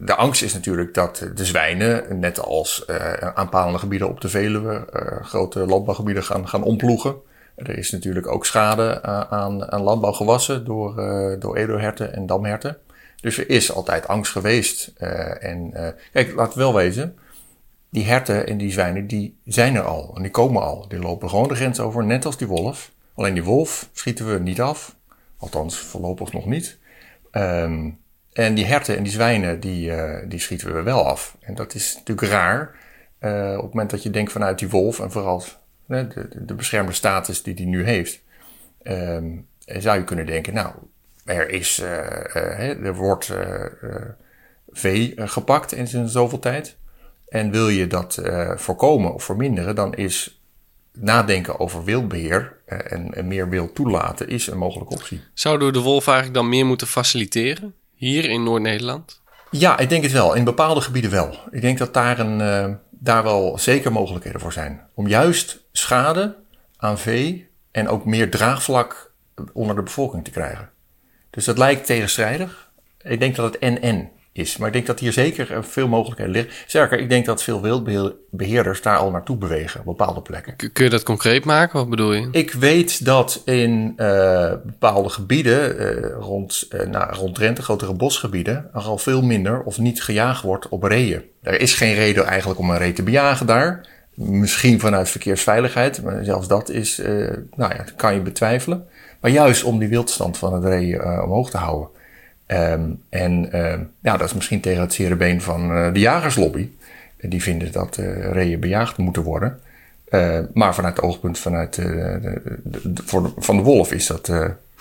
[0.00, 2.86] de angst is natuurlijk dat de zwijnen, net als
[3.34, 4.86] aanpalende gebieden op de Veluwe,
[5.22, 7.14] grote landbouwgebieden gaan, gaan omploegen.
[7.62, 10.94] Er is natuurlijk ook schade aan, aan landbouwgewassen door,
[11.38, 12.76] door edelherten en damherten.
[13.20, 14.92] Dus er is altijd angst geweest.
[14.98, 15.74] Uh, en
[16.12, 17.18] kijk, laat wel wezen.
[17.90, 20.12] Die herten en die zwijnen, die zijn er al.
[20.16, 20.88] En die komen al.
[20.88, 22.92] Die lopen gewoon de grens over, net als die wolf.
[23.14, 24.96] Alleen die wolf schieten we niet af.
[25.38, 26.78] Althans, voorlopig nog niet.
[27.32, 27.98] Um,
[28.32, 29.92] en die herten en die zwijnen, die,
[30.28, 31.36] die schieten we wel af.
[31.40, 32.60] En dat is natuurlijk raar.
[33.56, 35.42] op het moment dat je denkt vanuit die wolf, en vooral
[35.86, 38.22] de, de, de beschermde status die die nu heeft,
[38.82, 40.74] um, zou je kunnen denken, nou,
[41.24, 43.64] er, is, uh, er wordt uh,
[44.70, 46.76] vee gepakt in zijn zoveel tijd.
[47.28, 48.22] En wil je dat
[48.54, 50.42] voorkomen of verminderen, dan is
[50.92, 55.20] nadenken over wildbeheer en, en meer wild toelaten is een mogelijke optie.
[55.34, 59.20] Zouden we de wolf eigenlijk dan meer moeten faciliteren Hier in Noord-Nederland?
[59.50, 60.34] Ja, ik denk het wel.
[60.34, 61.38] In bepaalde gebieden wel.
[61.50, 64.88] Ik denk dat daar, een, daar wel zeker mogelijkheden voor zijn.
[64.94, 66.36] Om juist schade
[66.76, 69.12] aan vee en ook meer draagvlak
[69.52, 70.70] onder de bevolking te krijgen.
[71.30, 72.70] Dus dat lijkt tegenstrijdig.
[73.00, 74.56] Ik denk dat het en-en is.
[74.56, 76.52] Maar ik denk dat hier zeker eh, veel mogelijkheden liggen.
[76.66, 80.56] Sterker, ik denk dat veel wildbeheerders daar al naartoe bewegen op bepaalde plekken.
[80.56, 81.78] Kun je dat concreet maken?
[81.78, 82.28] Wat bedoel je?
[82.32, 88.70] Ik weet dat in uh, bepaalde gebieden uh, rond, uh, nou, rond Drenthe, grotere bosgebieden,
[88.74, 91.22] er al veel minder of niet gejaagd wordt op reeën.
[91.42, 93.88] Er is geen reden eigenlijk om een ree te bejagen daar.
[94.14, 97.00] Misschien vanuit verkeersveiligheid, maar zelfs dat is,
[97.56, 98.86] nou ja, kan je betwijfelen.
[99.20, 101.88] Maar juist om die wildstand van het ree omhoog te houden.
[102.52, 106.68] Um, en uh, ja, dat is misschien tegen het zere been van uh, de jagerslobby.
[107.20, 109.60] Die vinden dat uh, reeën bejaagd moeten worden.
[110.54, 112.20] maar vanuit het oogpunt vanuit, de,
[112.64, 114.28] de, de, voor van de wolf is dat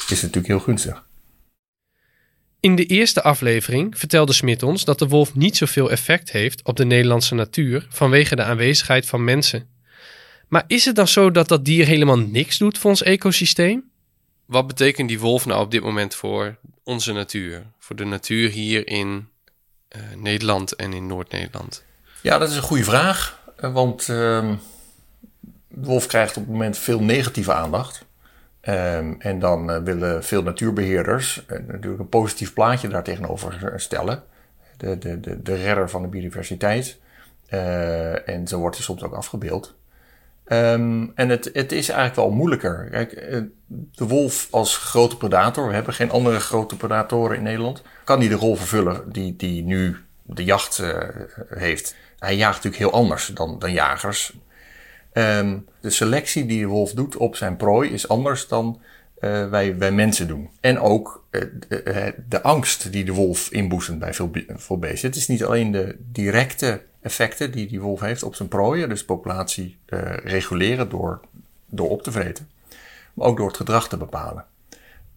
[0.09, 1.03] is natuurlijk heel gunstig.
[2.59, 6.77] In de eerste aflevering vertelde Smit ons dat de wolf niet zoveel effect heeft op
[6.77, 9.67] de Nederlandse natuur vanwege de aanwezigheid van mensen.
[10.47, 13.83] Maar is het dan zo dat dat dier helemaal niks doet voor ons ecosysteem?
[14.45, 16.55] Wat betekent die wolf nou op dit moment voor
[16.91, 17.63] onze natuur?
[17.79, 19.27] Voor de natuur hier in
[19.95, 21.83] uh, Nederland en in Noord-Nederland?
[22.21, 23.39] Ja, dat is een goede vraag.
[23.57, 24.57] Want uh, de
[25.67, 28.05] wolf krijgt op het moment veel negatieve aandacht.
[28.61, 34.23] Um, en dan uh, willen veel natuurbeheerders natuurlijk een positief plaatje daar tegenover stellen.
[34.77, 36.99] De, de, de, de redder van de biodiversiteit.
[38.25, 39.75] en zo wordt hij soms ook afgebeeld.
[40.51, 42.87] Um, en het, het is eigenlijk wel moeilijker.
[42.91, 43.41] Kijk, eh,
[43.91, 48.29] de wolf als grote predator, we hebben geen andere grote predatoren in Nederland, kan die
[48.29, 50.97] de rol vervullen die, die nu de jacht uh,
[51.49, 51.95] heeft.
[52.19, 54.33] Hij jaagt natuurlijk heel anders dan, dan jagers.
[55.13, 58.81] Um, de selectie die de wolf doet op zijn prooi is anders dan
[59.21, 60.49] uh, wij, wij mensen doen.
[60.59, 65.09] En ook uh, de, de, angst die de wolf inboezemt bij veel, veel beesten.
[65.09, 68.89] Het is niet alleen de directe effecten die die wolf heeft op zijn prooien.
[68.89, 69.77] Dus populatie
[70.23, 71.21] reguleren door,
[71.65, 72.49] door op te vreten.
[73.13, 74.45] Maar ook door het gedrag te bepalen.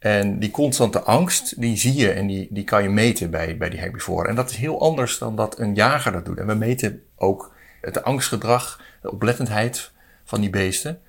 [0.05, 3.71] En die constante angst, die zie je en die, die kan je meten bij, bij
[3.71, 4.29] die herbivoren.
[4.29, 6.39] En dat is heel anders dan dat een jager dat doet.
[6.39, 9.91] En we meten ook het angstgedrag, de oplettendheid
[10.25, 11.01] van die beesten.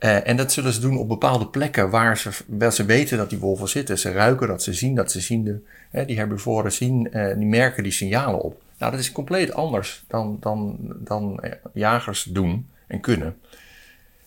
[0.00, 3.30] Uh, en dat zullen ze doen op bepaalde plekken waar ze, waar ze weten dat
[3.30, 3.98] die wolven zitten.
[3.98, 5.60] Ze ruiken dat, ze zien dat, ze zien de,
[5.92, 8.62] uh, die herbivoren zien, uh, die merken die signalen op.
[8.78, 11.40] Nou, dat is compleet anders dan, dan, dan
[11.72, 13.36] jagers doen en kunnen.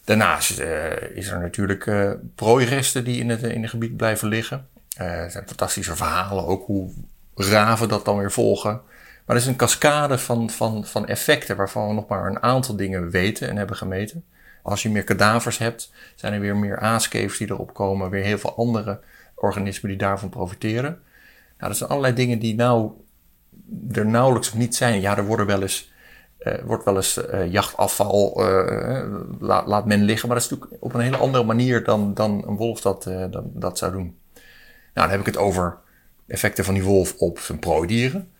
[0.04, 1.90] Daarnaast uh, is er natuurlijk
[2.36, 4.68] prooiresten die in het, in het gebied blijven liggen.
[4.96, 6.90] Er zijn fantastische verhalen, ook hoe
[7.36, 8.82] raven dat dan weer volgen.
[9.26, 12.76] Maar er is een cascade van, van, van effecten waarvan we nog maar een aantal
[12.76, 14.24] dingen weten en hebben gemeten.
[14.62, 18.10] Als je meer kadavers hebt, zijn er weer meer aaskevers die erop komen.
[18.10, 19.00] Weer heel veel andere
[19.36, 21.00] organismen die daarvan profiteren.
[21.58, 22.92] Nou, dat zijn allerlei dingen die nou
[23.92, 25.02] er nauwelijks niet zijn.
[25.02, 25.92] Ja, er worden wel eens,
[26.40, 29.04] uh, wordt wel eens uh, jachtafval, uh,
[29.40, 30.28] laat, laat, men liggen.
[30.28, 33.44] Maar dat is natuurlijk op een hele andere manier dan, dan een wolf dat, dat,
[33.54, 34.18] dat, zou doen.
[34.94, 35.78] Nou, dan heb ik het over
[36.28, 38.32] effecten van die wolf op zijn prooidieren.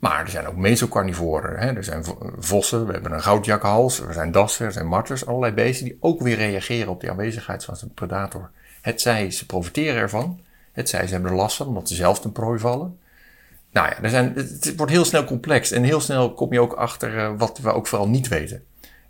[0.00, 1.58] Maar er zijn ook mesocarnivoren.
[1.58, 1.72] Hè?
[1.72, 2.04] Er zijn
[2.38, 5.26] vossen, we hebben een goudjakhals, er zijn dassen, er zijn marters.
[5.26, 8.50] Allerlei beesten die ook weer reageren op die aanwezigheid van zijn predator.
[8.80, 10.40] Het zij ze profiteren ervan.
[10.72, 12.98] Het zij ze hebben er last van omdat ze zelf ten prooi vallen
[13.72, 15.70] nou ja, er zijn, het wordt heel snel complex.
[15.70, 18.64] En heel snel kom je ook achter uh, wat we ook vooral niet weten.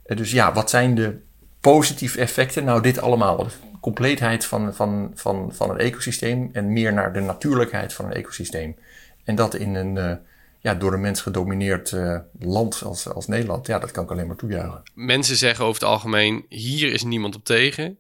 [0.07, 1.18] Uh, dus ja, wat zijn de
[1.61, 2.64] positieve effecten?
[2.64, 3.37] Nou, dit allemaal.
[3.37, 3.50] De
[3.81, 6.50] compleetheid van, van, van, van een ecosysteem.
[6.53, 8.76] En meer naar de natuurlijkheid van een ecosysteem.
[9.24, 10.12] En dat in een uh,
[10.61, 11.94] ja, door de mens gedomineerd
[12.38, 13.66] land als, als Nederland.
[13.66, 14.83] Ja, dat kan ik alleen maar toejuichen.
[14.94, 17.99] Mensen zeggen over het algemeen: hier is niemand op tegen.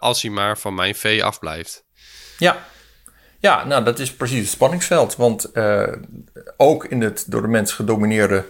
[0.00, 1.84] als hij maar van mijn vee afblijft.
[2.38, 2.66] Ja,
[3.38, 5.16] ja, nou dat is precies het spanningsveld.
[5.16, 5.92] Want uh,
[6.56, 8.44] ook in het door de mens gedomineerde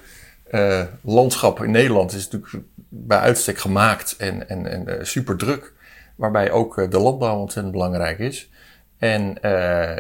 [1.03, 5.73] landschap in Nederland is het natuurlijk bij uitstek gemaakt en, en, en super druk.
[6.17, 8.51] Waarbij ook de landbouw ontzettend belangrijk is.
[8.99, 9.43] En,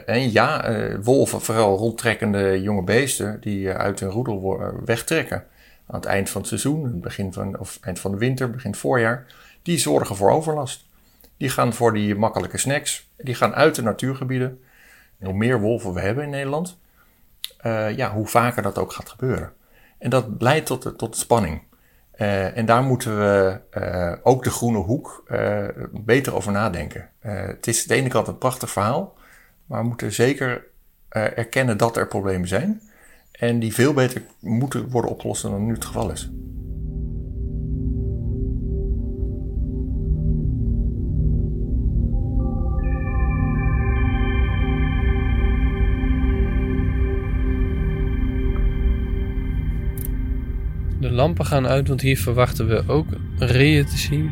[0.06, 5.44] en ja, wolven, vooral rondtrekkende jonge beesten, die uit hun roedel wegtrekken.
[5.87, 9.26] Aan het eind van het seizoen, begin van, of eind van de winter, begin voorjaar,
[9.62, 10.87] die zorgen voor overlast.
[11.37, 13.08] Die gaan voor die makkelijke snacks.
[13.16, 14.61] Die gaan uit de natuurgebieden
[15.22, 16.78] hoe meer wolven we hebben in Nederland,
[17.96, 19.52] ja, hoe vaker dat ook gaat gebeuren.
[19.98, 21.62] En dat leidt tot, tot spanning.
[22.18, 25.24] Uh, en daar moeten we uh, ook de groene hoek
[25.92, 27.11] beter over nadenken.
[27.20, 29.16] het is aan de ene kant een prachtig verhaal,
[29.66, 30.66] maar we moeten zeker
[31.09, 32.81] erkennen dat er problemen zijn.
[33.33, 36.31] En die veel beter moeten worden opgelost dan nu het geval is.
[51.18, 53.07] Lampen gaan uit, want hier verwachten we ook
[53.38, 54.31] reeën te zien.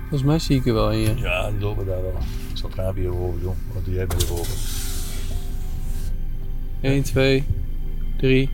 [0.00, 1.18] Volgens mij zie ik er wel hier.
[1.18, 2.18] Ja, die lopen daar wel.
[2.50, 3.54] Ik zal het raampje erover doen.
[3.72, 4.56] Wat doe jij met erover?
[6.80, 7.44] 1, 2,
[8.16, 8.50] 3.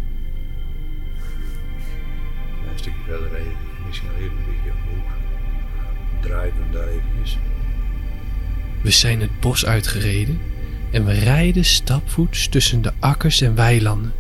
[2.72, 3.52] Een stukje verder rijden.
[3.86, 5.12] Misschien even een beetje omhoog.
[6.20, 7.38] Draaien we hem daar eventjes.
[8.82, 10.40] We zijn het bos uitgereden
[10.90, 14.12] en we rijden stapvoets tussen de akkers en weilanden.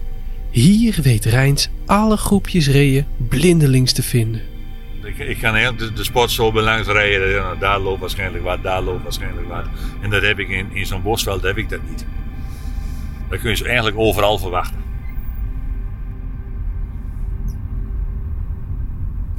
[0.50, 4.42] Hier weet Rijns alle groepjes reeën blindelings te vinden.
[5.04, 7.32] Ik, ik kan heel de, de langs rijden.
[7.32, 9.64] Nou, daar loopt waarschijnlijk wat, daar loopt waarschijnlijk wat.
[10.00, 12.06] En dat heb ik in, in zo'n bosveld heb ik dat niet.
[13.28, 14.79] Dat kun je eigenlijk overal verwachten.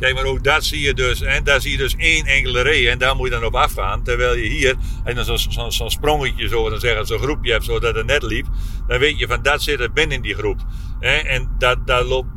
[0.01, 1.21] Kijk, maar ook dat zie je dus.
[1.21, 2.89] En daar zie je dus één enkele ree.
[2.89, 4.03] En daar moet je dan op afgaan.
[4.03, 7.95] Terwijl je hier, en dan zo'n zo, sprongetje, zo, dan zeggen zo'n groepje hebt, zodat
[7.95, 8.45] het net liep.
[8.87, 10.59] Dan weet je van dat zit er binnen die groep.
[10.99, 12.27] En dat, daar loopt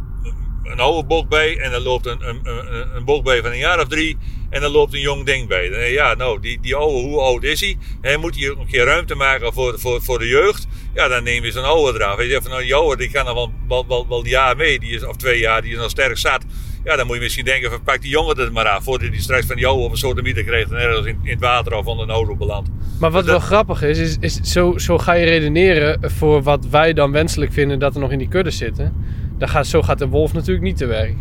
[0.63, 1.59] een oude bok bij.
[1.59, 4.19] En dan loopt een, een, een, een bok bij van een jaar of drie.
[4.51, 5.93] En dan loopt een jong ding bij.
[5.93, 7.77] Ja, nou, die, die oude, hoe oud is hij?
[8.01, 10.67] Hij moet hier een keer ruimte maken voor, voor, voor de jeugd.
[10.95, 12.23] Ja, dan neem je zo'n oude eraf.
[12.23, 14.57] Je zegt van, nou, die oude, die kan nog wel, wel, wel, wel een jaar
[14.57, 14.79] mee.
[14.79, 16.45] Die is, of twee jaar, die is nog sterk zat.
[16.85, 18.85] Ja, dan moet je misschien denken van, pak die jongen er maar af.
[18.85, 20.71] Voordat hij straks van die oude op een soort mieter krijgt.
[20.71, 22.71] En ergens in, in het water of onder een auto belandt.
[23.01, 26.67] Maar wat Dat- wel grappig is, is, is zo, zo ga je redeneren voor wat
[26.67, 28.95] wij dan wenselijk vinden dat er nog in die kudde zitten.
[29.39, 31.17] Dan gaat, zo gaat de wolf natuurlijk niet te werk.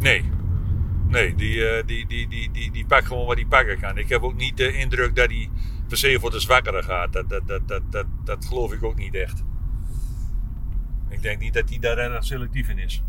[0.00, 0.22] Nee.
[1.08, 3.98] Nee, die, eh, die, die, die, die, die pakt gewoon wat hij pakken kan.
[3.98, 5.48] Ik heb ook niet de indruk dat hij
[5.88, 7.12] per se voor de zwakkere gaat.
[7.12, 9.42] Dat, dat, dat, dat, dat, dat geloof ik ook niet echt.
[11.10, 13.02] Ik denk niet dat hij daar erg selectief in is.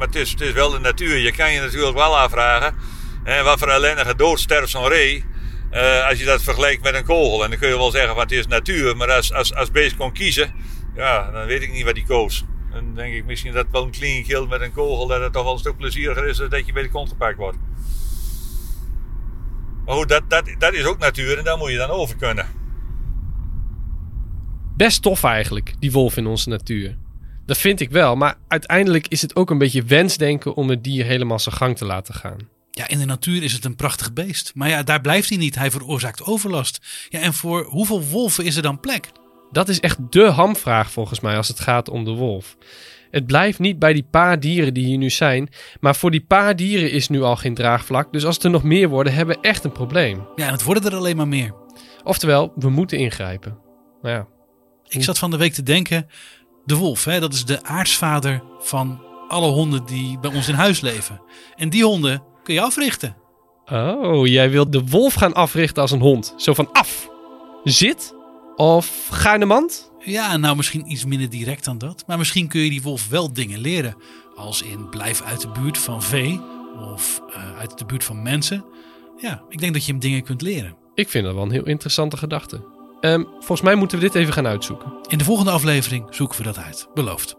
[0.00, 1.16] Maar het is, het is wel de natuur.
[1.18, 2.74] Je kan je natuurlijk wel afvragen.
[3.24, 5.24] Hè, wat voor ellendige dood sterft zo'n ree.
[5.70, 7.44] eh, als je dat vergelijkt met een kogel.
[7.44, 8.96] En dan kun je wel zeggen van het is natuur.
[8.96, 10.52] Maar als, als, als beest kon kiezen.
[10.94, 12.44] Ja, dan weet ik niet wat hij koos.
[12.72, 15.06] Dan denk ik misschien dat wel een clean kill met een kogel.
[15.06, 17.36] Dat het toch wel een stuk plezieriger is dan dat je bij de kont gepakt
[17.36, 17.58] wordt.
[19.84, 21.38] Maar goed, dat, dat, dat is ook natuur.
[21.38, 22.46] En daar moet je dan over kunnen.
[24.76, 26.96] Best tof eigenlijk, die wolf in onze natuur.
[27.50, 31.04] Dat vind ik wel, maar uiteindelijk is het ook een beetje wensdenken om het dier
[31.04, 32.38] helemaal zijn gang te laten gaan.
[32.70, 34.52] Ja, in de natuur is het een prachtig beest.
[34.54, 35.54] Maar ja, daar blijft hij niet.
[35.54, 37.06] Hij veroorzaakt overlast.
[37.08, 39.10] Ja, en voor hoeveel wolven is er dan plek?
[39.50, 42.56] Dat is echt de hamvraag volgens mij als het gaat om de wolf.
[43.10, 45.48] Het blijft niet bij die paar dieren die hier nu zijn,
[45.80, 48.12] maar voor die paar dieren is nu al geen draagvlak.
[48.12, 50.26] Dus als er nog meer worden, hebben we echt een probleem.
[50.36, 51.54] Ja, en het worden er alleen maar meer.
[52.04, 53.58] Oftewel, we moeten ingrijpen.
[54.02, 54.26] Nou ja,
[54.88, 56.06] Ik zat van de week te denken,
[56.70, 60.80] de wolf, hè, dat is de aartsvader van alle honden die bij ons in huis
[60.80, 61.20] leven.
[61.56, 63.16] En die honden kun je africhten.
[63.72, 66.34] Oh, jij wilt de wolf gaan africhten als een hond.
[66.36, 67.08] Zo van af,
[67.64, 68.14] zit
[68.56, 69.92] of ga in de mand?
[69.98, 72.04] Ja, nou misschien iets minder direct dan dat.
[72.06, 73.94] Maar misschien kun je die wolf wel dingen leren.
[74.34, 76.40] Als in blijf uit de buurt van vee
[76.92, 78.64] of eh, uit de buurt van mensen.
[79.16, 80.76] Ja, ik denk dat je hem dingen kunt leren.
[80.94, 82.79] Ik vind dat wel een heel interessante gedachte.
[83.00, 84.92] Ehm, volgens mij moeten we dit even gaan uitzoeken.
[85.08, 86.88] In de volgende aflevering zoeken we dat uit.
[86.94, 87.36] Beloofd.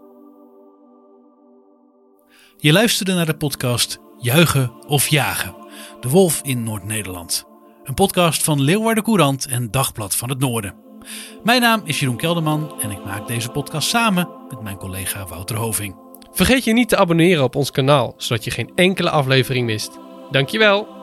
[2.56, 5.54] Je luisterde naar de podcast Juichen of Jagen.
[6.00, 7.44] De Wolf in Noord-Nederland.
[7.84, 10.74] Een podcast van Leeuwarden Courant en Dagblad van het Noorden.
[11.42, 15.56] Mijn naam is Jeroen Kelderman en ik maak deze podcast samen met mijn collega Wouter
[15.56, 15.96] Hoving.
[16.32, 19.98] Vergeet je niet te abonneren op ons kanaal, zodat je geen enkele aflevering mist.
[20.30, 21.01] Dankjewel!